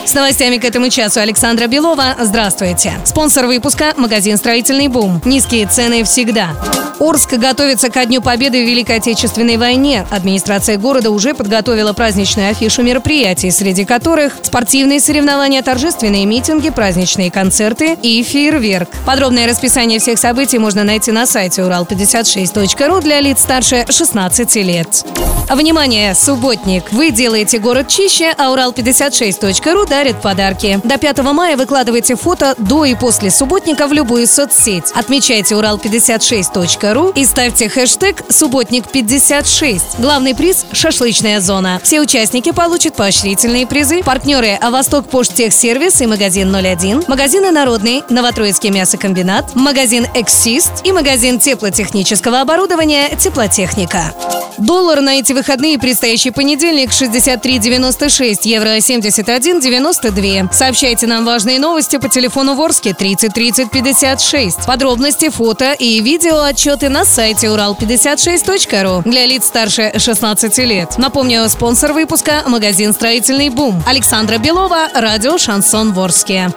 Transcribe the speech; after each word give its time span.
С 0.04 0.14
новостями 0.14 0.58
к 0.58 0.64
этому 0.64 0.90
часу 0.90 1.18
Александра 1.18 1.66
Белова. 1.66 2.14
Здравствуйте. 2.20 2.92
Спонсор 3.04 3.46
выпуска– 3.46 3.92
магазин 3.96 4.36
«Строительный 4.36 4.86
бум». 4.86 5.20
Низкие 5.24 5.66
цены 5.66 6.04
всегда. 6.04 6.50
Орск 6.98 7.34
готовится 7.34 7.90
ко 7.90 8.06
Дню 8.06 8.22
Победы 8.22 8.64
в 8.64 8.66
Великой 8.66 8.96
Отечественной 8.96 9.58
войне. 9.58 10.06
Администрация 10.10 10.78
города 10.78 11.10
уже 11.10 11.34
подготовила 11.34 11.92
праздничную 11.92 12.50
афишу 12.50 12.82
мероприятий, 12.82 13.50
срреди 13.50 13.84
которых 13.84 14.38
спортивные 14.42 15.00
соревнования, 15.00 15.62
торжественные 15.62 16.24
митинги, 16.24 16.70
праздничные 16.70 17.30
концерты 17.30 17.98
и 18.02 18.22
фейерверк. 18.22 18.88
Подробное 19.04 19.46
расписание 19.46 19.98
всех 19.98 20.18
событий 20.18 20.58
можно 20.58 20.84
найти 20.84 21.12
на 21.12 21.26
сайте 21.26 21.62
урал56.ру 21.62 23.00
для 23.00 23.20
лиц 23.20 23.40
старше 23.40 23.84
16 23.88 24.54
лет. 24.56 25.04
Внимание, 25.50 26.14
субботник! 26.14 26.90
Вы 26.92 27.10
делаете 27.10 27.58
город 27.58 27.88
чище, 27.88 28.32
а 28.36 28.52
урал56.ру 28.52 29.86
дарит 29.86 30.20
подарки. 30.22 30.80
До 30.82 30.98
5 30.98 31.18
мая 31.18 31.56
выкладывайте 31.56 32.16
фото 32.16 32.54
до 32.58 32.84
и 32.84 32.94
после 32.94 33.30
субботника 33.30 33.86
в 33.86 33.92
любую 33.92 34.26
соцсеть. 34.26 34.90
Отмечайте 34.94 35.54
урал56.ру 35.54 36.85
и 37.16 37.24
ставьте 37.24 37.68
хэштег 37.68 38.22
«Субботник56». 38.28 39.80
Главный 39.98 40.34
приз– 40.34 40.66
шашлычная 40.72 41.40
зона. 41.40 41.80
Все 41.82 42.00
участники 42.00 42.52
получат 42.52 42.94
поощрительные 42.94 43.66
призы. 43.66 44.02
Партнеры– 44.02 44.58
Восток 44.70 45.08
Поштехсервис 45.08 46.00
и 46.00 46.06
магазин 46.06 46.54
01, 46.54 47.04
магазины 47.08 47.50
«Народный», 47.50 48.04
Новотроицкий 48.08 48.70
мясокомбинат, 48.70 49.54
магазин 49.56 50.06
«Эксист» 50.14 50.72
и 50.84 50.92
магазин 50.92 51.40
теплотехнического 51.40 52.40
оборудования 52.40 53.08
«Теплотехника». 53.16 54.14
Доллар 54.58 55.00
на 55.00 55.18
эти 55.18 55.32
выходные 55.32 55.78
предстоящий 55.78 56.30
понедельник 56.30 56.90
63,96, 56.90 58.38
евро 58.42 58.76
71,92. 58.76 60.52
Сообщайте 60.52 61.06
нам 61.06 61.24
важные 61.24 61.58
новости 61.58 61.96
по 61.98 62.08
телефону 62.08 62.54
Ворске 62.54 62.94
30 62.94 63.32
30 63.32 63.70
56. 63.70 64.66
Подробности, 64.66 65.28
фото 65.28 65.72
и 65.72 66.00
видео 66.00 66.42
отчеты 66.42 66.88
на 66.88 67.04
сайте 67.04 67.48
урал56.ру 67.48 69.02
для 69.08 69.26
лиц 69.26 69.46
старше 69.46 69.92
16 69.96 70.58
лет. 70.58 70.96
Напомню, 70.98 71.48
спонсор 71.48 71.92
выпуска– 71.92 72.42
магазин 72.46 72.92
«Строительный 72.92 73.50
бум». 73.50 73.82
Александра 73.86 74.38
Белова, 74.38 74.88
радио 74.94 75.38
«Шансон 75.38 75.92
Ворске». 75.92 76.52